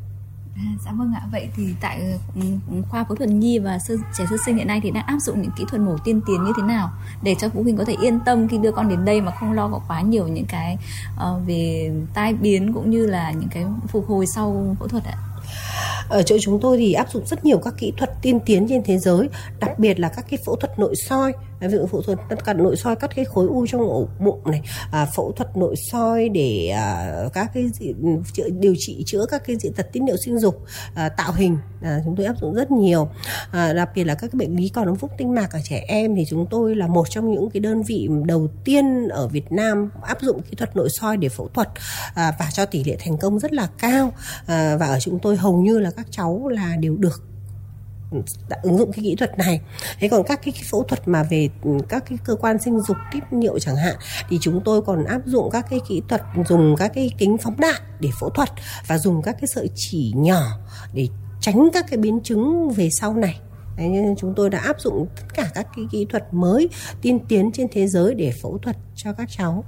À, 0.56 0.62
dạ 0.84 0.92
vâng 0.92 1.12
ạ. 1.14 1.22
Vậy 1.32 1.48
thì 1.56 1.74
tại 1.80 2.18
ừ, 2.34 2.42
khoa 2.88 3.04
phẫu 3.04 3.16
thuật 3.16 3.30
nhi 3.30 3.58
và 3.58 3.78
sơ, 3.78 3.94
trẻ 4.18 4.24
sơ 4.30 4.36
sinh 4.46 4.56
hiện 4.56 4.66
nay 4.66 4.80
thì 4.82 4.90
đang 4.90 5.06
áp 5.06 5.18
dụng 5.18 5.42
những 5.42 5.50
kỹ 5.58 5.64
thuật 5.68 5.82
mổ 5.82 5.96
tiên 6.04 6.20
tiến 6.26 6.44
như 6.44 6.52
thế 6.56 6.62
nào 6.62 6.90
để 7.22 7.34
cho 7.38 7.48
phụ 7.48 7.62
huynh 7.62 7.76
có 7.76 7.84
thể 7.84 7.96
yên 8.02 8.20
tâm 8.20 8.48
khi 8.48 8.58
đưa 8.58 8.72
con 8.72 8.88
đến 8.88 9.04
đây 9.04 9.20
mà 9.20 9.32
không 9.40 9.52
lo 9.52 9.68
có 9.68 9.80
quá 9.88 10.00
nhiều 10.00 10.28
những 10.28 10.46
cái 10.48 10.78
uh, 11.16 11.46
về 11.46 11.92
tai 12.14 12.34
biến 12.34 12.72
cũng 12.72 12.90
như 12.90 13.06
là 13.06 13.30
những 13.30 13.48
cái 13.50 13.64
phục 13.88 14.08
hồi 14.08 14.26
sau 14.26 14.76
phẫu 14.78 14.88
thuật 14.88 15.04
ạ? 15.04 15.18
ở 16.08 16.22
chỗ 16.22 16.36
chúng 16.40 16.60
tôi 16.60 16.78
thì 16.78 16.92
áp 16.92 17.10
dụng 17.10 17.26
rất 17.26 17.44
nhiều 17.44 17.58
các 17.58 17.74
kỹ 17.78 17.92
thuật 17.96 18.10
tiên 18.22 18.40
tiến 18.46 18.66
trên 18.68 18.82
thế 18.84 18.98
giới 18.98 19.28
đặc 19.60 19.78
biệt 19.78 20.00
là 20.00 20.08
các 20.08 20.24
cái 20.30 20.38
phẫu 20.46 20.56
thuật 20.56 20.78
nội 20.78 20.96
soi 20.96 21.32
ví 21.68 21.78
dụ 21.78 21.86
phẫu 21.86 22.02
thuật 22.02 22.18
tất 22.28 22.44
cả 22.44 22.52
nội 22.52 22.76
soi 22.76 22.96
cắt 22.96 23.10
cái 23.16 23.24
khối 23.24 23.46
u 23.46 23.66
trong 23.66 23.80
ổ 23.80 24.08
bụng 24.18 24.40
này 24.50 24.62
à, 24.92 25.06
phẫu 25.06 25.32
thuật 25.32 25.56
nội 25.56 25.74
soi 25.76 26.28
để 26.28 26.68
à, 26.68 27.14
các 27.32 27.50
cái 27.54 27.70
chữa, 28.32 28.48
điều 28.48 28.74
trị 28.78 29.02
chữa 29.06 29.26
các 29.26 29.42
cái 29.46 29.56
dị 29.56 29.70
tật 29.76 29.92
tiết 29.92 30.00
niệu 30.00 30.16
sinh 30.16 30.38
dục 30.38 30.64
à, 30.94 31.08
tạo 31.08 31.32
hình 31.32 31.56
à, 31.82 32.00
chúng 32.04 32.16
tôi 32.16 32.26
áp 32.26 32.34
dụng 32.40 32.54
rất 32.54 32.70
nhiều. 32.70 33.08
À, 33.52 33.72
đặc 33.72 33.90
biệt 33.94 34.04
là 34.04 34.14
các 34.14 34.30
cái 34.32 34.38
bệnh 34.38 34.56
lý 34.56 34.68
còn 34.68 34.86
ống 34.86 34.96
phúc 34.96 35.10
tinh 35.18 35.34
mạc 35.34 35.52
ở 35.52 35.58
trẻ 35.64 35.84
em 35.88 36.14
thì 36.14 36.24
chúng 36.28 36.46
tôi 36.50 36.76
là 36.76 36.86
một 36.86 37.10
trong 37.10 37.32
những 37.32 37.50
cái 37.50 37.60
đơn 37.60 37.82
vị 37.82 38.08
đầu 38.24 38.48
tiên 38.64 39.08
ở 39.08 39.28
Việt 39.28 39.52
Nam 39.52 39.90
áp 40.02 40.20
dụng 40.20 40.42
kỹ 40.42 40.56
thuật 40.56 40.76
nội 40.76 40.88
soi 40.90 41.16
để 41.16 41.28
phẫu 41.28 41.48
thuật 41.48 41.68
à, 42.14 42.34
và 42.38 42.48
cho 42.52 42.66
tỷ 42.66 42.84
lệ 42.84 42.96
thành 43.00 43.18
công 43.18 43.38
rất 43.38 43.52
là 43.52 43.68
cao. 43.78 44.12
À, 44.46 44.76
và 44.76 44.86
ở 44.86 45.00
chúng 45.00 45.18
tôi 45.18 45.36
hầu 45.36 45.56
như 45.56 45.78
là 45.78 45.90
các 45.90 46.06
cháu 46.10 46.48
là 46.48 46.76
đều 46.76 46.96
được 46.96 47.29
đã 48.48 48.56
ứng 48.62 48.78
dụng 48.78 48.92
cái 48.92 49.04
kỹ 49.04 49.14
thuật 49.16 49.38
này. 49.38 49.60
Thế 49.98 50.08
còn 50.08 50.22
các 50.26 50.40
cái 50.44 50.54
phẫu 50.70 50.82
thuật 50.82 51.08
mà 51.08 51.22
về 51.22 51.48
ừ, 51.62 51.70
các 51.88 52.04
cái 52.08 52.18
cơ 52.24 52.34
quan 52.34 52.58
sinh 52.58 52.80
dục 52.80 52.96
tiết 53.12 53.20
niệu 53.30 53.58
chẳng 53.58 53.76
hạn 53.76 53.94
thì 54.28 54.38
chúng 54.40 54.60
tôi 54.64 54.82
còn 54.82 55.04
áp 55.04 55.20
dụng 55.24 55.50
các 55.52 55.66
cái 55.70 55.80
kỹ 55.88 56.02
thuật 56.08 56.22
dùng 56.48 56.76
các 56.78 56.92
cái 56.94 57.10
kính 57.18 57.38
phóng 57.38 57.60
đại 57.60 57.80
để 58.00 58.08
phẫu 58.20 58.30
thuật 58.30 58.48
và 58.86 58.98
dùng 58.98 59.22
các 59.22 59.36
cái 59.40 59.48
sợi 59.54 59.70
chỉ 59.74 60.12
nhỏ 60.16 60.42
để 60.92 61.08
tránh 61.40 61.68
các 61.72 61.86
cái 61.90 61.98
biến 61.98 62.20
chứng 62.20 62.70
về 62.70 62.88
sau 62.90 63.14
này. 63.14 63.40
Đấy, 63.76 63.88
nên 63.88 64.16
chúng 64.16 64.34
tôi 64.36 64.50
đã 64.50 64.58
áp 64.58 64.80
dụng 64.80 65.06
tất 65.16 65.26
cả 65.34 65.50
các 65.54 65.66
cái 65.76 65.84
kỹ 65.90 66.06
thuật 66.10 66.34
mới 66.34 66.68
tiên 67.02 67.18
tiến 67.28 67.50
trên 67.52 67.66
thế 67.72 67.86
giới 67.86 68.14
để 68.14 68.32
phẫu 68.42 68.58
thuật 68.58 68.76
cho 68.94 69.12
các 69.12 69.28
cháu. 69.30 69.64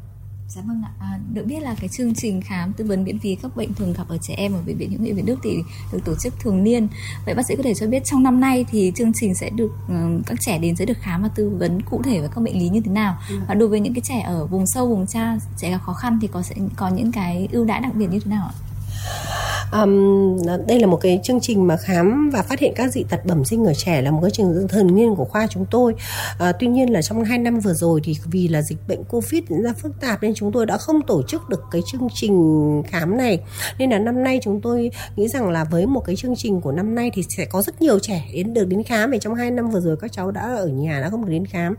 Dạ 0.49 0.63
vâng 0.65 0.83
ạ. 0.85 0.91
À, 0.99 1.19
được 1.33 1.47
biết 1.47 1.63
là 1.63 1.75
cái 1.81 1.89
chương 1.89 2.15
trình 2.15 2.41
khám 2.41 2.73
tư 2.73 2.85
vấn 2.85 3.05
miễn 3.05 3.19
phí 3.19 3.35
các 3.35 3.57
bệnh 3.57 3.75
thường 3.75 3.93
gặp 3.93 4.09
ở 4.09 4.19
trẻ 4.23 4.35
em 4.37 4.53
ở 4.53 4.63
bệnh 4.67 4.77
viện 4.77 4.91
hữu 4.91 5.01
nghị 5.01 5.13
Việt 5.13 5.23
Đức 5.27 5.39
thì 5.43 5.59
được 5.93 6.05
tổ 6.05 6.15
chức 6.15 6.35
thường 6.41 6.65
niên. 6.65 6.89
Vậy 7.27 7.35
bác 7.35 7.47
sĩ 7.47 7.57
có 7.57 7.63
thể 7.63 7.75
cho 7.75 7.87
biết 7.87 8.05
trong 8.05 8.23
năm 8.23 8.41
nay 8.41 8.65
thì 8.71 8.93
chương 8.95 9.13
trình 9.15 9.35
sẽ 9.35 9.51
được 9.51 9.71
uh, 9.85 10.27
các 10.27 10.41
trẻ 10.41 10.59
đến 10.59 10.77
sẽ 10.77 10.85
được 10.85 10.99
khám 11.01 11.23
và 11.23 11.29
tư 11.29 11.57
vấn 11.59 11.83
cụ 11.83 12.03
thể 12.03 12.21
về 12.21 12.29
các 12.35 12.41
bệnh 12.41 12.59
lý 12.59 12.69
như 12.69 12.81
thế 12.81 12.93
nào? 12.93 13.19
Ừ. 13.31 13.41
Và 13.49 13.55
đối 13.55 13.69
với 13.69 13.81
những 13.81 13.95
cái 13.95 14.03
trẻ 14.05 14.21
ở 14.21 14.47
vùng 14.47 14.67
sâu 14.67 14.89
vùng 14.89 15.07
xa, 15.07 15.39
trẻ 15.57 15.71
gặp 15.71 15.79
khó 15.79 15.93
khăn 15.93 16.19
thì 16.23 16.29
có 16.29 16.43
sẽ 16.43 16.55
có 16.77 16.89
những 16.89 17.13
cái 17.13 17.49
ưu 17.53 17.65
đãi 17.65 17.81
đặc 17.81 17.95
biệt 17.95 18.07
như 18.11 18.21
thế 18.21 18.31
nào 18.31 18.47
ạ? 18.47 18.55
Um, 19.81 20.37
đây 20.67 20.81
là 20.81 20.87
một 20.87 20.97
cái 20.97 21.21
chương 21.23 21.41
trình 21.41 21.67
mà 21.67 21.77
khám 21.77 22.31
và 22.33 22.43
phát 22.43 22.59
hiện 22.59 22.73
các 22.77 22.93
dị 22.93 23.05
tật 23.11 23.27
bẩm 23.27 23.45
sinh 23.45 23.65
ở 23.65 23.75
trẻ 23.75 24.03
là 24.03 24.11
một 24.11 24.19
cái 24.23 24.31
chương 24.31 24.55
trình 24.55 24.69
thường 24.69 24.95
niên 24.95 25.15
của 25.15 25.25
khoa 25.25 25.47
chúng 25.47 25.67
tôi. 25.71 25.95
uh, 26.49 26.55
tuy 26.61 26.67
nhiên 26.67 26.93
là 26.93 27.03
trong 27.03 27.25
hai 27.25 27.39
năm 27.39 27.61
vừa 27.61 27.73
rồi 27.73 28.01
thì 28.05 28.17
vì 28.25 28.49
là 28.49 28.63
dịch 28.63 28.79
bệnh 28.89 29.05
covid 29.05 29.43
diễn 29.49 29.63
ra 29.63 29.73
phức 29.73 30.01
tạp 30.01 30.23
nên 30.23 30.35
chúng 30.35 30.53
tôi 30.53 30.67
đã 30.67 30.79
không 30.79 31.03
tổ 31.07 31.23
chức 31.23 31.49
được 31.49 31.63
cái 31.71 31.83
chương 31.87 32.09
trình 32.15 32.83
khám 32.87 33.17
này. 33.17 33.41
Nên 33.79 33.91
là 33.91 33.99
năm 33.99 34.25
nay 34.25 34.41
chúng 34.43 34.61
tôi 34.61 34.91
nghĩ 35.17 35.29
rằng 35.29 35.51
là 35.51 35.65
với 35.65 35.87
một 35.87 36.01
cái 36.01 36.17
chương 36.17 36.37
trình 36.37 36.61
của 36.61 36.73
năm 36.73 36.95
nay 36.95 37.11
thì 37.15 37.23
sẽ 37.29 37.45
có 37.45 37.63
rất 37.63 37.83
nhiều 37.83 37.99
trẻ 37.99 38.25
đến 38.35 38.55
được 38.55 38.65
đến 38.65 38.83
khám. 38.83 39.11
Vì 39.11 39.19
trong 39.19 39.35
hai 39.35 39.51
năm 39.51 39.71
vừa 39.71 39.81
rồi 39.81 39.97
các 40.01 40.13
cháu 40.13 40.31
đã 40.31 40.41
ở 40.41 40.67
nhà 40.67 41.01
đã 41.01 41.11
không 41.11 41.25
được 41.25 41.33
đến 41.33 41.47
khám. 41.47 41.75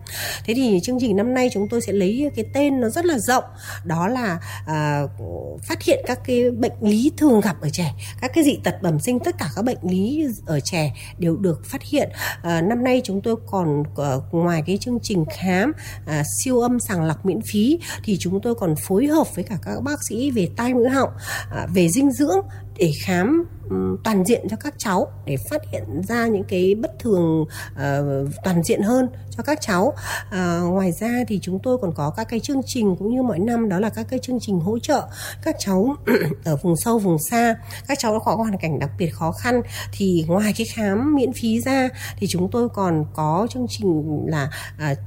Thế 0.45 0.53
thì 0.53 0.79
chương 0.83 0.97
trình 0.99 1.15
năm 1.15 1.33
nay 1.33 1.49
chúng 1.53 1.67
tôi 1.69 1.81
sẽ 1.81 1.93
lấy 1.93 2.31
cái 2.35 2.45
tên 2.53 2.81
nó 2.81 2.89
rất 2.89 3.05
là 3.05 3.17
rộng. 3.17 3.43
Đó 3.85 4.07
là 4.07 4.39
uh, 4.63 5.61
phát 5.63 5.83
hiện 5.83 5.99
các 6.07 6.19
cái 6.25 6.51
bệnh 6.51 6.73
lý 6.81 7.11
thường 7.17 7.41
gặp 7.41 7.55
ở 7.61 7.69
trẻ 7.69 7.82
trẻ. 7.83 7.93
Các 8.21 8.31
cái 8.33 8.43
dị 8.43 8.57
tật 8.63 8.81
bẩm 8.81 8.99
sinh 8.99 9.19
tất 9.19 9.35
cả 9.37 9.49
các 9.55 9.65
bệnh 9.65 9.77
lý 9.83 10.27
ở 10.45 10.59
trẻ 10.59 10.93
đều 11.17 11.35
được 11.35 11.65
phát 11.65 11.81
hiện. 11.83 12.09
À, 12.43 12.61
năm 12.61 12.83
nay 12.83 13.01
chúng 13.03 13.21
tôi 13.21 13.35
còn 13.47 13.83
à, 13.97 14.13
ngoài 14.31 14.63
cái 14.65 14.77
chương 14.77 14.99
trình 15.01 15.25
khám 15.37 15.71
à, 16.05 16.23
siêu 16.37 16.59
âm 16.59 16.79
sàng 16.79 17.03
lọc 17.03 17.25
miễn 17.25 17.39
phí 17.41 17.79
thì 18.03 18.17
chúng 18.19 18.41
tôi 18.41 18.55
còn 18.55 18.75
phối 18.75 19.05
hợp 19.05 19.35
với 19.35 19.43
cả 19.43 19.57
các 19.63 19.83
bác 19.83 20.03
sĩ 20.09 20.31
về 20.31 20.49
tai 20.55 20.73
mũi 20.73 20.89
họng 20.89 21.09
à, 21.51 21.67
về 21.73 21.89
dinh 21.89 22.11
dưỡng 22.11 22.39
để 22.77 22.91
khám 23.01 23.45
ừ, 23.69 23.97
toàn 24.03 24.25
diện 24.25 24.47
cho 24.49 24.57
các 24.57 24.73
cháu 24.77 25.07
để 25.25 25.37
phát 25.49 25.61
hiện 25.71 25.83
ra 26.07 26.27
những 26.27 26.43
cái 26.43 26.75
bất 26.75 26.99
thường 26.99 27.41
uh, 27.41 28.33
toàn 28.43 28.63
diện 28.63 28.81
hơn 28.81 29.07
cho 29.29 29.43
các 29.43 29.61
cháu. 29.61 29.83
Uh, 30.27 30.73
ngoài 30.73 30.91
ra 30.91 31.23
thì 31.27 31.39
chúng 31.41 31.59
tôi 31.63 31.77
còn 31.77 31.93
có 31.93 32.09
các 32.09 32.23
cái 32.23 32.39
chương 32.39 32.61
trình 32.65 32.95
cũng 32.99 33.15
như 33.15 33.23
mỗi 33.23 33.39
năm 33.39 33.69
đó 33.69 33.79
là 33.79 33.89
các 33.89 34.07
cái 34.09 34.19
chương 34.19 34.39
trình 34.41 34.59
hỗ 34.59 34.79
trợ 34.79 35.07
các 35.43 35.55
cháu 35.59 35.95
ở 36.45 36.55
vùng 36.55 36.75
sâu 36.75 36.99
vùng 36.99 37.17
xa. 37.19 37.55
Các 37.87 37.99
cháu 37.99 38.19
có 38.25 38.35
hoàn 38.35 38.57
cảnh 38.57 38.79
đặc 38.79 38.89
biệt 38.97 39.09
khó 39.09 39.31
khăn 39.31 39.61
thì 39.91 40.25
ngoài 40.27 40.53
cái 40.57 40.67
khám 40.67 41.15
miễn 41.15 41.33
phí 41.33 41.61
ra 41.61 41.89
thì 42.17 42.27
chúng 42.27 42.51
tôi 42.51 42.69
còn 42.69 43.05
có 43.13 43.47
chương 43.49 43.65
trình 43.69 44.21
là 44.27 44.49
uh, 44.91 44.97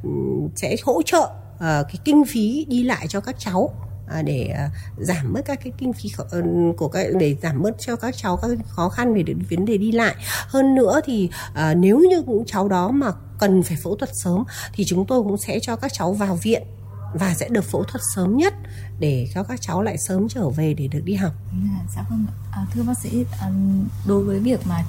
sẽ 0.57 0.77
hỗ 0.85 1.03
trợ 1.03 1.31
uh, 1.55 1.61
cái 1.61 1.97
kinh 2.05 2.25
phí 2.25 2.67
đi 2.69 2.83
lại 2.83 3.07
cho 3.09 3.21
các 3.21 3.37
cháu. 3.39 3.86
À, 4.09 4.23
để 4.23 4.47
à, 4.47 4.71
giảm 4.99 5.33
bớt 5.33 5.45
các 5.45 5.61
cái 5.65 5.73
kinh 5.79 5.93
phí 5.93 6.11
ờ, 6.31 6.43
của 6.77 6.89
các, 6.89 7.07
để 7.19 7.37
giảm 7.43 7.63
bớt 7.63 7.79
cho 7.79 7.97
các 7.97 8.15
cháu 8.17 8.37
các 8.37 8.51
khó 8.69 8.89
khăn 8.89 9.15
về 9.15 9.23
vấn 9.51 9.65
đề 9.65 9.77
đi 9.77 9.93
lại. 9.93 10.15
Hơn 10.49 10.75
nữa 10.75 11.01
thì 11.05 11.31
à, 11.55 11.75
nếu 11.75 11.99
như 11.99 12.23
những 12.27 12.45
cháu 12.47 12.69
đó 12.69 12.91
mà 12.91 13.13
cần 13.39 13.63
phải 13.63 13.77
phẫu 13.85 13.97
thuật 13.97 14.11
sớm 14.13 14.45
thì 14.73 14.85
chúng 14.87 15.07
tôi 15.07 15.23
cũng 15.23 15.37
sẽ 15.37 15.59
cho 15.63 15.77
các 15.77 15.93
cháu 15.95 16.13
vào 16.13 16.39
viện 16.43 16.63
và 17.19 17.35
sẽ 17.35 17.49
được 17.49 17.65
phẫu 17.65 17.85
thuật 17.85 18.03
sớm 18.15 18.37
nhất 18.37 18.55
để 18.99 19.29
cho 19.35 19.43
các 19.43 19.61
cháu 19.61 19.83
lại 19.83 19.97
sớm 19.99 20.29
trở 20.29 20.49
về 20.49 20.75
để 20.75 20.87
được 20.87 21.01
đi 21.05 21.15
học. 21.15 21.33
À, 21.53 21.79
dạ 21.97 22.05
vâng. 22.11 22.27
À, 22.51 22.67
thưa 22.73 22.83
bác 22.83 22.99
sĩ, 22.99 23.25
à, 23.41 23.51
đối 24.07 24.25
với 24.25 24.41
việc 24.41 24.67
mà 24.67 24.85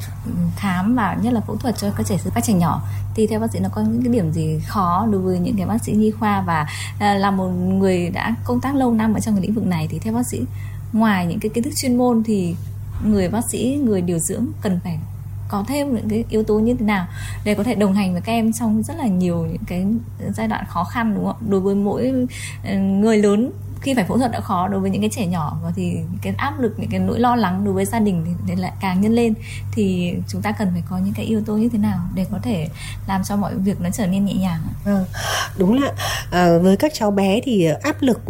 khám 0.58 0.96
và 0.96 1.18
nhất 1.22 1.34
là 1.34 1.42
phẫu 1.42 1.58
thuật 1.58 1.78
cho 1.78 1.92
các 1.98 2.08
trẻ 2.08 2.18
các 2.36 2.44
trẻ 2.44 2.54
nhỏ 2.54 2.82
thì 3.16 3.28
theo 3.28 3.40
bác 3.40 3.52
sĩ 3.52 3.60
nó 3.60 3.70
có 3.70 3.82
những 3.82 4.02
cái 4.04 4.14
điểm 4.14 4.32
gì 4.32 4.60
khó 4.68 5.08
đối 5.12 5.22
với 5.22 5.40
những 5.40 5.58
cái 5.58 5.66
bác 5.66 5.84
sĩ 5.84 5.92
nhi 5.92 6.12
khoa 6.12 6.42
và 6.42 6.68
à, 7.00 7.14
là 7.14 7.32
một 7.32 7.48
người 7.50 8.10
đã 8.10 8.36
công 8.44 8.62
tác 8.62 8.76
lâu 8.76 8.94
năm 8.94 9.14
ở 9.14 9.20
trong 9.20 9.36
cái 9.36 9.42
lĩnh 9.42 9.54
vực 9.54 9.66
này 9.66 9.88
thì 9.92 10.00
theo 10.00 10.14
bác 10.14 10.28
sĩ 10.28 10.42
ngoài 10.94 11.26
những 11.26 11.40
cái 11.40 11.50
kiến 11.50 11.64
thức 11.64 11.74
chuyên 11.76 11.98
môn 11.98 12.24
thì 12.24 12.56
người 13.06 13.30
bác 13.30 13.50
sĩ 13.52 13.80
người 13.86 14.02
điều 14.02 14.20
dưỡng 14.20 14.46
cần 14.62 14.80
phải 14.84 15.00
có 15.50 15.64
thêm 15.68 15.96
những 15.96 16.10
cái 16.10 16.24
yếu 16.30 16.44
tố 16.44 16.60
như 16.60 16.74
thế 16.74 16.86
nào 16.86 17.08
để 17.44 17.56
có 17.56 17.64
thể 17.64 17.76
đồng 17.76 17.94
hành 17.94 18.14
với 18.14 18.22
các 18.22 18.32
em 18.32 18.54
trong 18.54 18.84
rất 18.84 18.98
là 18.98 19.08
nhiều 19.08 19.46
những 19.46 19.64
cái 19.68 19.86
giai 20.34 20.48
đoạn 20.48 20.66
khó 20.68 20.84
khăn, 20.84 21.16
đúng 21.16 21.26
không? 21.26 21.36
Đối 21.50 21.62
với 21.62 21.76
mỗi 21.76 22.14
ừ, 22.64 22.78
người 22.78 23.18
lớn 23.18 23.52
khi 23.82 23.94
phải 23.94 24.06
phẫu 24.06 24.18
thuật 24.18 24.32
đã 24.32 24.42
khó 24.42 24.68
đối 24.68 24.80
với 24.80 24.90
những 24.90 25.02
cái 25.02 25.10
trẻ 25.14 25.26
nhỏ 25.26 25.58
và 25.64 25.72
thì 25.76 25.98
cái 26.22 26.34
áp 26.38 26.60
lực 26.60 26.74
những 26.78 26.90
cái 26.90 27.00
nỗi 27.00 27.20
lo 27.20 27.36
lắng 27.36 27.66
đối 27.66 27.74
với 27.74 27.86
gia 27.86 28.00
đình 28.00 28.26
thì 28.48 28.56
lại 28.56 28.72
càng 28.82 29.02
nhân 29.02 29.14
lên. 29.14 29.34
Thì 29.72 30.14
chúng 30.28 30.42
ta 30.42 30.52
cần 30.52 30.70
phải 30.72 30.84
có 30.90 30.98
những 30.98 31.14
cái 31.14 31.26
yếu 31.26 31.42
tố 31.46 31.54
như 31.54 31.70
thế 31.70 31.78
nào 31.78 32.00
để 32.16 32.26
có 32.32 32.40
thể 32.44 32.68
làm 33.08 33.24
cho 33.24 33.36
mọi 33.36 33.56
việc 33.56 33.82
nó 33.82 33.90
trở 33.94 34.08
nên 34.08 34.26
nhẹ 34.26 34.34
nhàng 34.34 34.62
à, 34.86 35.06
đúng 35.58 35.82
là 35.82 35.92
à, 36.32 36.58
với 36.62 36.78
các 36.78 36.92
cháu 36.94 37.12
bé 37.12 37.42
thì 37.44 37.68
áp 37.84 38.02
lực 38.02 38.22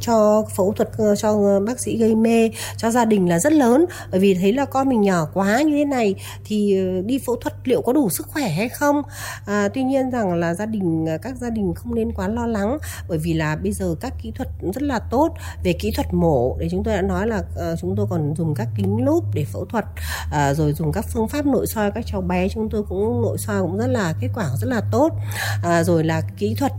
cho 0.00 0.44
phẫu 0.56 0.72
thuật 0.72 0.90
ờ, 0.98 1.16
cho 1.16 1.60
bác 1.66 1.80
sĩ 1.80 1.96
gây 1.98 2.14
mê 2.14 2.50
cho 2.76 2.90
gia 2.90 3.04
đình 3.04 3.28
là 3.28 3.38
rất 3.38 3.52
lớn. 3.52 3.84
Bởi 4.10 4.20
vì 4.20 4.34
thấy 4.34 4.52
là 4.52 4.64
con 4.64 4.88
mình 4.88 5.00
nhỏ 5.00 5.26
quá 5.34 5.62
như 5.62 5.76
thế 5.76 5.84
này 5.84 6.14
thì 6.44 6.78
ờ, 6.78 7.02
đi 7.02 7.18
phẫu 7.26 7.36
thuật 7.36 7.54
liệu 7.64 7.82
có 7.82 7.92
đủ 7.92 8.10
sức 8.10 8.26
khỏe 8.28 8.48
hay 8.48 8.68
không? 8.68 9.02
À, 9.46 9.68
tuy 9.74 9.82
nhiên 9.82 10.10
rằng 10.10 10.34
là 10.34 10.54
gia 10.54 10.66
đình 10.66 11.08
à, 11.08 11.16
các 11.22 11.36
gia 11.36 11.50
đình 11.50 11.74
không 11.74 11.94
nên 11.94 12.12
quá 12.12 12.28
lo 12.28 12.46
lắng. 12.46 12.78
Bởi 13.08 13.18
vì 13.18 13.32
là 13.32 13.56
bây 13.56 13.72
giờ 13.72 13.94
các 14.00 14.12
kỹ 14.22 14.32
thuật 14.34 14.48
rất 14.74 14.82
là 14.82 14.99
tốt 15.10 15.34
về 15.62 15.72
kỹ 15.72 15.92
thuật 15.96 16.14
mổ. 16.14 16.56
Để 16.58 16.68
chúng 16.70 16.84
tôi 16.84 16.94
đã 16.94 17.02
nói 17.02 17.26
là 17.26 17.38
uh, 17.38 17.78
chúng 17.80 17.96
tôi 17.96 18.06
còn 18.10 18.34
dùng 18.36 18.54
các 18.54 18.68
kính 18.76 19.04
lúp 19.04 19.24
để 19.34 19.44
phẫu 19.44 19.64
thuật 19.64 19.84
uh, 20.26 20.56
rồi 20.56 20.72
dùng 20.72 20.92
các 20.92 21.04
phương 21.08 21.28
pháp 21.28 21.46
nội 21.46 21.66
soi. 21.66 21.90
Các 21.90 22.04
cháu 22.06 22.20
bé 22.20 22.48
chúng 22.48 22.70
tôi 22.70 22.82
cũng 22.88 23.22
nội 23.22 23.38
soi 23.38 23.62
cũng 23.62 23.78
rất 23.78 23.86
là 23.86 24.14
kết 24.20 24.28
quả 24.34 24.50
rất 24.60 24.68
là 24.68 24.80
tốt. 24.92 25.12
Uh, 25.58 25.86
rồi 25.86 26.04
là 26.04 26.22
kỹ 26.38 26.54
thuật 26.58 26.72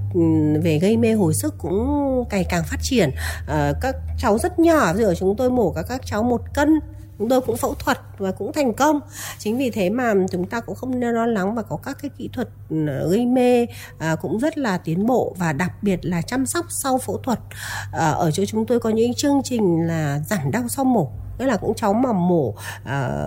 về 0.61 0.79
gây 0.79 0.97
mê 0.97 1.13
hồi 1.13 1.33
sức 1.33 1.55
cũng 1.57 2.23
ngày 2.31 2.45
càng 2.49 2.63
phát 2.63 2.77
triển. 2.81 3.09
Uh, 3.43 3.75
các 3.81 3.95
cháu 4.17 4.37
rất 4.37 4.59
nhỏ 4.59 4.93
rồi 4.93 5.03
ở 5.03 5.15
chúng 5.15 5.35
tôi 5.35 5.49
mổ 5.49 5.71
các 5.71 5.85
các 5.89 6.01
cháu 6.05 6.23
một 6.23 6.41
cân 6.53 6.79
chúng 7.21 7.29
tôi 7.29 7.41
cũng 7.41 7.57
phẫu 7.57 7.73
thuật 7.73 7.99
và 8.17 8.31
cũng 8.31 8.53
thành 8.53 8.73
công. 8.73 8.99
Chính 9.39 9.57
vì 9.57 9.69
thế 9.69 9.89
mà 9.89 10.13
chúng 10.31 10.47
ta 10.47 10.59
cũng 10.59 10.75
không 10.75 10.99
nên 10.99 11.13
lo 11.13 11.25
lắng 11.25 11.55
và 11.55 11.61
có 11.61 11.77
các 11.77 11.97
cái 12.01 12.11
kỹ 12.17 12.29
thuật 12.33 12.47
ờ, 12.69 13.09
gây 13.09 13.25
mê 13.25 13.65
à, 13.99 14.15
cũng 14.15 14.39
rất 14.39 14.57
là 14.57 14.77
tiến 14.77 15.05
bộ 15.05 15.35
và 15.37 15.53
đặc 15.53 15.71
biệt 15.81 16.05
là 16.05 16.21
chăm 16.21 16.45
sóc 16.45 16.65
sau 16.69 16.97
phẫu 16.97 17.17
thuật. 17.17 17.39
À, 17.91 18.09
ở 18.09 18.31
chỗ 18.31 18.43
chúng 18.45 18.65
tôi 18.65 18.79
có 18.79 18.89
những 18.89 19.13
chương 19.13 19.41
trình 19.43 19.87
là 19.87 20.19
giảm 20.29 20.51
đau 20.51 20.67
sau 20.67 20.85
mổ 20.85 21.11
nghĩa 21.41 21.47
là 21.47 21.57
cũng 21.57 21.73
cháu 21.75 21.93
mà 21.93 22.11
mổ 22.11 22.53
à, 22.83 23.19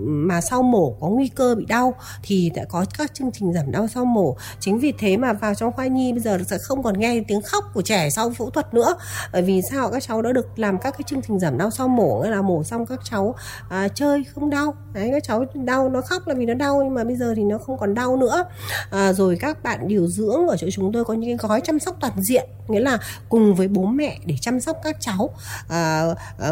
mà 0.00 0.40
sau 0.40 0.62
mổ 0.62 0.96
có 1.00 1.08
nguy 1.08 1.28
cơ 1.28 1.54
bị 1.54 1.64
đau 1.64 1.94
thì 2.22 2.50
đã 2.54 2.64
có 2.64 2.84
các 2.98 3.14
chương 3.14 3.30
trình 3.32 3.52
giảm 3.52 3.72
đau 3.72 3.86
sau 3.88 4.04
mổ. 4.04 4.36
Chính 4.60 4.78
vì 4.78 4.92
thế 4.98 5.16
mà 5.16 5.32
vào 5.32 5.54
trong 5.54 5.72
khoa 5.72 5.86
nhi 5.86 6.12
bây 6.12 6.20
giờ 6.20 6.38
sẽ 6.46 6.58
không 6.58 6.82
còn 6.82 7.00
nghe 7.00 7.22
tiếng 7.28 7.42
khóc 7.42 7.64
của 7.74 7.82
trẻ 7.82 8.10
sau 8.10 8.30
phẫu 8.30 8.50
thuật 8.50 8.74
nữa. 8.74 8.94
Bởi 9.32 9.42
vì 9.42 9.62
sao? 9.70 9.90
Các 9.90 10.02
cháu 10.02 10.22
đã 10.22 10.32
được 10.32 10.58
làm 10.58 10.78
các 10.78 10.90
cái 10.90 11.04
chương 11.06 11.22
trình 11.22 11.38
giảm 11.38 11.58
đau 11.58 11.70
sau 11.70 11.88
mổ 11.88 12.20
nghĩa 12.22 12.30
là 12.30 12.42
mổ 12.42 12.64
xong 12.64 12.86
các 12.86 13.00
cháu 13.04 13.34
à, 13.68 13.88
chơi 13.88 14.24
không 14.34 14.50
đau. 14.50 14.74
Đấy 14.92 15.10
các 15.12 15.22
cháu 15.24 15.44
đau 15.54 15.88
nó 15.88 16.00
khóc 16.00 16.28
là 16.28 16.34
vì 16.34 16.46
nó 16.46 16.54
đau 16.54 16.80
nhưng 16.84 16.94
mà 16.94 17.04
bây 17.04 17.16
giờ 17.16 17.34
thì 17.36 17.42
nó 17.42 17.58
không 17.58 17.78
còn 17.78 17.94
đau 17.94 18.16
nữa. 18.16 18.44
À, 18.90 19.12
rồi 19.12 19.36
các 19.40 19.62
bạn 19.62 19.88
điều 19.88 20.06
dưỡng 20.06 20.48
ở 20.48 20.56
chỗ 20.56 20.66
chúng 20.72 20.92
tôi 20.92 21.04
có 21.04 21.14
những 21.14 21.38
cái 21.38 21.48
gói 21.48 21.60
chăm 21.60 21.78
sóc 21.78 21.96
toàn 22.00 22.12
diện 22.16 22.48
nghĩa 22.68 22.80
là 22.80 22.98
cùng 23.28 23.54
với 23.54 23.68
bố 23.68 23.84
mẹ 23.84 24.18
để 24.24 24.34
chăm 24.40 24.60
sóc 24.60 24.76
các 24.84 24.96
cháu. 25.00 25.30
À, 25.68 26.04
à, 26.38 26.50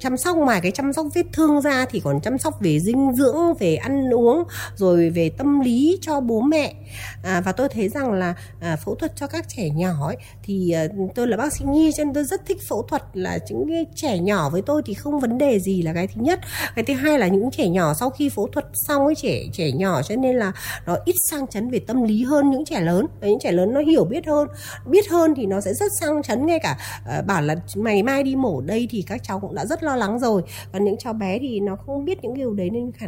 chăm 0.00 0.16
sóc 0.16 0.29
ngoài 0.36 0.60
cái 0.60 0.72
chăm 0.72 0.92
sóc 0.92 1.06
vết 1.14 1.26
thương 1.32 1.60
ra 1.60 1.86
thì 1.90 2.00
còn 2.00 2.20
chăm 2.20 2.38
sóc 2.38 2.60
về 2.60 2.80
dinh 2.80 3.12
dưỡng 3.14 3.54
về 3.58 3.76
ăn 3.76 4.10
uống 4.10 4.44
rồi 4.76 5.10
về 5.10 5.30
tâm 5.38 5.60
lý 5.60 5.98
cho 6.00 6.20
bố 6.20 6.40
mẹ. 6.40 6.74
À, 7.22 7.40
và 7.44 7.52
tôi 7.52 7.68
thấy 7.68 7.88
rằng 7.88 8.12
là 8.12 8.34
à, 8.60 8.76
phẫu 8.84 8.94
thuật 8.94 9.16
cho 9.16 9.26
các 9.26 9.48
trẻ 9.48 9.68
nhỏ 9.70 10.06
ấy, 10.06 10.16
thì 10.42 10.70
à, 10.70 10.84
tôi 11.14 11.28
là 11.28 11.36
bác 11.36 11.52
sĩ 11.52 11.64
nhi 11.64 11.90
cho 11.96 12.04
nên 12.04 12.14
tôi 12.14 12.24
rất 12.24 12.46
thích 12.46 12.58
phẫu 12.68 12.82
thuật 12.82 13.02
là 13.14 13.38
những 13.50 13.68
cái 13.68 13.86
trẻ 13.94 14.18
nhỏ 14.18 14.50
với 14.50 14.62
tôi 14.62 14.82
thì 14.86 14.94
không 14.94 15.20
vấn 15.20 15.38
đề 15.38 15.60
gì 15.60 15.82
là 15.82 15.92
cái 15.92 16.06
thứ 16.06 16.20
nhất. 16.20 16.40
Cái 16.76 16.84
thứ 16.84 16.94
hai 16.94 17.18
là 17.18 17.28
những 17.28 17.50
trẻ 17.50 17.68
nhỏ 17.68 17.94
sau 17.94 18.10
khi 18.10 18.28
phẫu 18.28 18.48
thuật 18.52 18.66
xong 18.74 19.06
ấy 19.06 19.14
trẻ 19.14 19.42
trẻ 19.52 19.72
nhỏ 19.72 20.02
cho 20.02 20.16
nên 20.16 20.36
là 20.36 20.52
nó 20.86 20.96
ít 21.04 21.14
sang 21.30 21.46
chấn 21.46 21.70
về 21.70 21.78
tâm 21.78 22.02
lý 22.02 22.24
hơn 22.24 22.50
những 22.50 22.64
trẻ 22.64 22.80
lớn. 22.80 23.06
Những 23.20 23.38
trẻ 23.40 23.52
lớn 23.52 23.74
nó 23.74 23.80
hiểu 23.80 24.04
biết 24.04 24.26
hơn 24.26 24.48
biết 24.86 25.10
hơn 25.10 25.34
thì 25.36 25.46
nó 25.46 25.60
sẽ 25.60 25.74
rất 25.74 25.92
sang 26.00 26.22
chấn 26.22 26.46
ngay 26.46 26.58
cả 26.62 26.78
à, 27.06 27.22
bảo 27.22 27.42
là 27.42 27.54
ngày 27.74 28.02
mai 28.02 28.22
đi 28.22 28.36
mổ 28.36 28.60
đây 28.60 28.88
thì 28.90 29.04
các 29.06 29.20
cháu 29.24 29.40
cũng 29.40 29.54
đã 29.54 29.64
rất 29.66 29.82
lo 29.82 29.96
lắng 29.96 30.09
rồi. 30.18 30.42
Còn 30.72 30.84
những 30.84 30.98
cháu 30.98 31.12
bé 31.12 31.38
thì 31.38 31.60
nó 31.60 31.76
không 31.76 32.04
biết 32.04 32.18
những 32.22 32.34
điều 32.34 32.54
đấy 32.54 32.70
nên 32.70 32.92
khả 32.92 33.06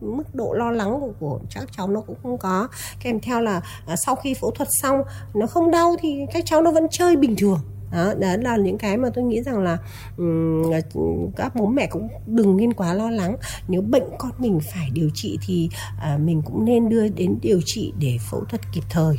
mức 0.00 0.34
độ 0.34 0.52
lo 0.52 0.70
lắng 0.70 1.00
của, 1.00 1.12
của 1.20 1.40
các 1.54 1.68
cháu 1.76 1.88
nó 1.88 2.00
cũng 2.00 2.16
không 2.22 2.38
có. 2.38 2.68
Kèm 3.02 3.20
theo 3.20 3.40
là 3.40 3.60
à, 3.86 3.96
sau 3.96 4.14
khi 4.14 4.34
phẫu 4.34 4.50
thuật 4.50 4.68
xong 4.82 5.02
nó 5.34 5.46
không 5.46 5.70
đau 5.70 5.96
thì 6.00 6.20
các 6.32 6.44
cháu 6.46 6.62
nó 6.62 6.70
vẫn 6.70 6.86
chơi 6.90 7.16
bình 7.16 7.36
thường. 7.36 7.58
Đó, 7.92 8.14
đó 8.14 8.36
là 8.42 8.56
những 8.56 8.78
cái 8.78 8.96
mà 8.96 9.08
tôi 9.14 9.24
nghĩ 9.24 9.42
rằng 9.42 9.58
là 9.58 9.78
um, 10.16 10.62
các 11.36 11.54
bố 11.54 11.66
mẹ 11.66 11.86
cũng 11.86 12.08
đừng 12.26 12.56
nên 12.56 12.72
quá 12.72 12.94
lo 12.94 13.10
lắng. 13.10 13.36
Nếu 13.68 13.82
bệnh 13.82 14.04
con 14.18 14.30
mình 14.38 14.60
phải 14.72 14.90
điều 14.92 15.10
trị 15.14 15.38
thì 15.46 15.68
uh, 16.14 16.20
mình 16.20 16.42
cũng 16.44 16.64
nên 16.64 16.88
đưa 16.88 17.08
đến 17.08 17.38
điều 17.42 17.60
trị 17.64 17.92
để 17.98 18.16
phẫu 18.30 18.44
thuật 18.44 18.60
kịp 18.72 18.84
thời. 18.90 19.16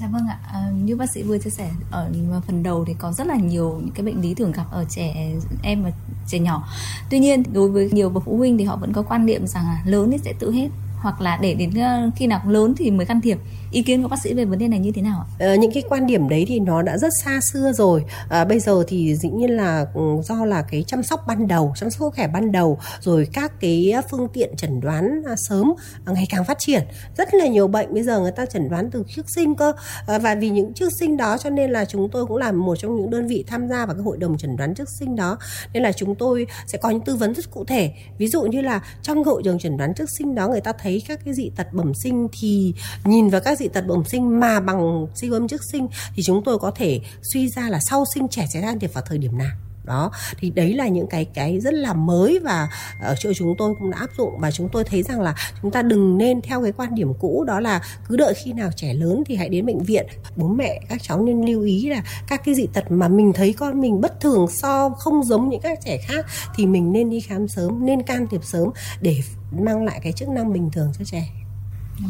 Dạ 0.00 0.06
vâng 0.06 0.28
ạ, 0.28 0.38
à, 0.52 0.70
như 0.84 0.96
bác 0.96 1.10
sĩ 1.10 1.22
vừa 1.22 1.38
chia 1.38 1.50
sẻ 1.50 1.70
ở 1.90 2.10
phần 2.46 2.62
đầu 2.62 2.84
thì 2.84 2.94
có 2.98 3.12
rất 3.12 3.26
là 3.26 3.36
nhiều 3.36 3.80
những 3.84 3.94
cái 3.94 4.06
bệnh 4.06 4.20
lý 4.20 4.34
thường 4.34 4.52
gặp 4.52 4.64
ở 4.70 4.84
trẻ 4.88 5.32
em 5.62 5.82
và 5.82 5.90
trẻ 6.26 6.38
nhỏ. 6.38 6.68
Tuy 7.10 7.18
nhiên 7.18 7.42
đối 7.52 7.70
với 7.70 7.90
nhiều 7.92 8.10
bậc 8.10 8.24
phụ 8.24 8.36
huynh 8.36 8.58
thì 8.58 8.64
họ 8.64 8.76
vẫn 8.76 8.92
có 8.92 9.02
quan 9.02 9.26
niệm 9.26 9.46
rằng 9.46 9.64
là 9.64 9.82
lớn 9.84 10.10
thì 10.12 10.18
sẽ 10.24 10.32
tự 10.38 10.52
hết 10.52 10.68
hoặc 11.06 11.20
là 11.20 11.38
để 11.42 11.54
đến 11.54 11.70
ờ, 11.74 12.10
khi 12.16 12.26
nào 12.26 12.40
lớn 12.48 12.74
thì 12.76 12.90
mới 12.90 13.06
can 13.06 13.20
thiệp. 13.20 13.38
Ý 13.72 13.82
kiến 13.82 14.02
của 14.02 14.08
bác 14.08 14.22
sĩ 14.22 14.34
về 14.34 14.44
vấn 14.44 14.58
đề 14.58 14.68
này 14.68 14.78
như 14.78 14.92
thế 14.92 15.02
nào 15.02 15.18
ạ? 15.18 15.26
Ờ, 15.38 15.54
những 15.54 15.72
cái 15.72 15.82
quan 15.88 16.06
điểm 16.06 16.28
đấy 16.28 16.44
thì 16.48 16.60
nó 16.60 16.82
đã 16.82 16.98
rất 16.98 17.12
xa 17.24 17.40
xưa 17.40 17.72
rồi. 17.72 18.04
À, 18.28 18.44
bây 18.44 18.60
giờ 18.60 18.84
thì 18.88 19.16
dĩ 19.16 19.28
nhiên 19.28 19.50
là 19.50 19.86
ừ, 19.94 20.02
do 20.24 20.44
là 20.44 20.62
cái 20.62 20.84
chăm 20.86 21.02
sóc 21.02 21.20
ban 21.26 21.48
đầu 21.48 21.74
chăm 21.76 21.90
sóc 21.90 22.14
khỏe 22.16 22.28
ban 22.28 22.52
đầu 22.52 22.78
rồi 23.00 23.28
các 23.32 23.60
cái 23.60 23.94
phương 24.10 24.28
tiện 24.32 24.56
chẩn 24.56 24.80
đoán 24.80 25.22
à, 25.26 25.36
sớm 25.36 25.72
à, 26.04 26.12
ngày 26.12 26.26
càng 26.30 26.44
phát 26.44 26.58
triển. 26.58 26.82
Rất 27.16 27.34
là 27.34 27.46
nhiều 27.46 27.68
bệnh 27.68 27.94
bây 27.94 28.02
giờ 28.02 28.20
người 28.20 28.32
ta 28.32 28.46
chẩn 28.46 28.68
đoán 28.68 28.90
từ 28.90 29.04
trước 29.08 29.30
sinh 29.30 29.54
cơ. 29.54 29.72
À, 30.06 30.18
và 30.18 30.34
vì 30.34 30.50
những 30.50 30.72
trước 30.74 30.88
sinh 31.00 31.16
đó 31.16 31.36
cho 31.38 31.50
nên 31.50 31.70
là 31.70 31.84
chúng 31.84 32.08
tôi 32.10 32.26
cũng 32.26 32.36
là 32.36 32.52
một 32.52 32.76
trong 32.76 32.96
những 32.96 33.10
đơn 33.10 33.26
vị 33.26 33.44
tham 33.46 33.68
gia 33.68 33.86
vào 33.86 33.94
cái 33.94 34.02
hội 34.02 34.16
đồng 34.16 34.38
chẩn 34.38 34.56
đoán 34.56 34.74
trước 34.74 34.88
sinh 34.88 35.16
đó. 35.16 35.38
Nên 35.72 35.82
là 35.82 35.92
chúng 35.92 36.14
tôi 36.14 36.46
sẽ 36.66 36.78
có 36.78 36.90
những 36.90 37.00
tư 37.00 37.16
vấn 37.16 37.34
rất 37.34 37.50
cụ 37.50 37.64
thể. 37.64 37.92
Ví 38.18 38.28
dụ 38.28 38.42
như 38.42 38.60
là 38.60 38.80
trong 39.02 39.24
hội 39.24 39.42
đồng 39.42 39.58
chẩn 39.58 39.76
đoán 39.76 39.94
trước 39.94 40.10
sinh 40.10 40.34
đó 40.34 40.48
người 40.48 40.60
ta 40.60 40.72
thấy 40.72 40.95
các 41.00 41.20
cái 41.24 41.34
dị 41.34 41.50
tật 41.56 41.72
bẩm 41.72 41.94
sinh 41.94 42.28
thì 42.32 42.74
nhìn 43.04 43.28
vào 43.28 43.40
các 43.40 43.58
dị 43.58 43.68
tật 43.68 43.86
bẩm 43.86 44.04
sinh 44.04 44.40
mà 44.40 44.60
bằng 44.60 45.06
siêu 45.14 45.32
âm 45.32 45.48
trước 45.48 45.60
sinh 45.72 45.88
thì 46.14 46.22
chúng 46.22 46.44
tôi 46.44 46.58
có 46.58 46.70
thể 46.70 47.00
suy 47.32 47.48
ra 47.48 47.68
là 47.68 47.80
sau 47.80 48.04
sinh 48.14 48.28
trẻ 48.28 48.46
sẽ 48.52 48.60
can 48.60 48.78
thiệp 48.78 48.94
vào 48.94 49.04
thời 49.06 49.18
điểm 49.18 49.38
nào. 49.38 49.50
Đó, 49.86 50.10
thì 50.38 50.50
đấy 50.50 50.74
là 50.74 50.88
những 50.88 51.06
cái 51.06 51.24
cái 51.24 51.60
rất 51.60 51.74
là 51.74 51.94
mới 51.94 52.38
và 52.38 52.68
ở 53.02 53.14
chỗ 53.18 53.32
chúng 53.36 53.54
tôi 53.58 53.74
cũng 53.78 53.90
đã 53.90 53.98
áp 53.98 54.10
dụng 54.18 54.38
và 54.38 54.50
chúng 54.50 54.68
tôi 54.68 54.84
thấy 54.84 55.02
rằng 55.02 55.20
là 55.20 55.34
chúng 55.62 55.70
ta 55.70 55.82
đừng 55.82 56.18
nên 56.18 56.40
theo 56.42 56.62
cái 56.62 56.72
quan 56.72 56.94
điểm 56.94 57.12
cũ 57.20 57.44
đó 57.46 57.60
là 57.60 57.82
cứ 58.08 58.16
đợi 58.16 58.34
khi 58.34 58.52
nào 58.52 58.70
trẻ 58.76 58.94
lớn 58.94 59.22
thì 59.26 59.36
hãy 59.36 59.48
đến 59.48 59.66
bệnh 59.66 59.78
viện. 59.78 60.06
Bố 60.36 60.48
mẹ, 60.48 60.80
các 60.88 61.02
cháu 61.02 61.22
nên 61.22 61.46
lưu 61.46 61.62
ý 61.62 61.88
là 61.88 62.02
các 62.28 62.44
cái 62.44 62.54
dị 62.54 62.66
tật 62.72 62.90
mà 62.90 63.08
mình 63.08 63.32
thấy 63.32 63.52
con 63.52 63.80
mình 63.80 64.00
bất 64.00 64.20
thường 64.20 64.46
so 64.48 64.88
không 64.88 65.24
giống 65.24 65.48
những 65.48 65.60
các 65.60 65.78
trẻ 65.84 65.98
khác 66.08 66.26
thì 66.56 66.66
mình 66.66 66.92
nên 66.92 67.10
đi 67.10 67.20
khám 67.20 67.48
sớm, 67.48 67.86
nên 67.86 68.02
can 68.02 68.26
thiệp 68.30 68.44
sớm 68.44 68.68
để 69.00 69.22
mang 69.52 69.84
lại 69.84 70.00
cái 70.02 70.12
chức 70.12 70.28
năng 70.28 70.52
bình 70.52 70.70
thường 70.72 70.92
cho 70.98 71.04
trẻ. 71.04 71.28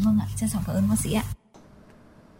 Vâng 0.05 0.19
ạ, 0.21 0.27
trân 0.35 0.49
trọng 0.49 0.63
cảm 0.67 0.75
ơn 0.75 0.89
bác 0.89 0.95
sĩ 1.03 1.13
ạ. 1.13 1.23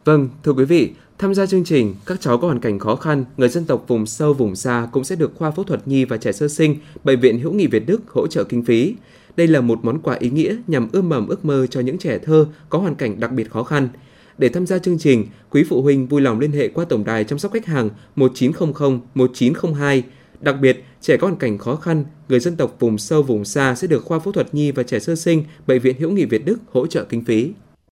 Vâng, 0.05 0.29
thưa 0.43 0.53
quý 0.53 0.65
vị, 0.65 0.93
tham 1.17 1.33
gia 1.33 1.45
chương 1.45 1.63
trình, 1.63 1.95
các 2.05 2.21
cháu 2.21 2.37
có 2.37 2.47
hoàn 2.47 2.59
cảnh 2.59 2.79
khó 2.79 2.95
khăn, 2.95 3.25
người 3.37 3.49
dân 3.49 3.65
tộc 3.65 3.83
vùng 3.87 4.05
sâu 4.05 4.33
vùng 4.33 4.55
xa 4.55 4.87
cũng 4.91 5.03
sẽ 5.03 5.15
được 5.15 5.33
khoa 5.35 5.51
phẫu 5.51 5.63
thuật 5.63 5.87
nhi 5.87 6.05
và 6.05 6.17
trẻ 6.17 6.31
sơ 6.31 6.47
sinh, 6.47 6.75
bệnh 7.03 7.19
viện 7.19 7.39
Hữu 7.39 7.53
nghị 7.53 7.67
Việt 7.67 7.83
Đức 7.85 8.01
hỗ 8.09 8.27
trợ 8.27 8.43
kinh 8.43 8.65
phí. 8.65 8.95
Đây 9.37 9.47
là 9.47 9.61
một 9.61 9.79
món 9.83 10.01
quà 10.01 10.15
ý 10.15 10.29
nghĩa 10.29 10.55
nhằm 10.67 10.87
ươm 10.91 11.09
mầm 11.09 11.27
ước 11.27 11.45
mơ 11.45 11.67
cho 11.67 11.79
những 11.79 11.97
trẻ 11.97 12.19
thơ 12.19 12.47
có 12.69 12.79
hoàn 12.79 12.95
cảnh 12.95 13.19
đặc 13.19 13.31
biệt 13.31 13.51
khó 13.51 13.63
khăn. 13.63 13.89
Để 14.37 14.49
tham 14.49 14.67
gia 14.67 14.79
chương 14.79 14.99
trình, 14.99 15.25
quý 15.49 15.63
phụ 15.69 15.81
huynh 15.81 16.07
vui 16.07 16.21
lòng 16.21 16.39
liên 16.39 16.51
hệ 16.51 16.67
qua 16.67 16.85
tổng 16.85 17.03
đài 17.03 17.23
chăm 17.23 17.39
sóc 17.39 17.53
khách 17.53 17.65
hàng 17.65 17.89
1900 18.15 19.01
1902. 19.15 20.03
Đặc 20.41 20.55
biệt, 20.61 20.83
trẻ 21.01 21.17
có 21.17 21.27
hoàn 21.27 21.39
cảnh 21.39 21.57
khó 21.57 21.75
khăn, 21.75 22.05
người 22.29 22.39
dân 22.39 22.55
tộc 22.55 22.75
vùng 22.79 22.97
sâu 22.97 23.23
vùng 23.23 23.45
xa 23.45 23.75
sẽ 23.75 23.87
được 23.87 24.05
khoa 24.05 24.19
phẫu 24.19 24.33
thuật 24.33 24.53
nhi 24.53 24.71
và 24.71 24.83
trẻ 24.83 24.99
sơ 24.99 25.15
sinh, 25.15 25.43
bệnh 25.67 25.81
viện 25.81 25.95
Hữu 25.99 26.11
nghị 26.11 26.25
Việt 26.25 26.45
Đức 26.45 26.57
hỗ 26.71 26.87
trợ 26.87 27.03
kinh 27.03 27.25
phí. 27.25 27.51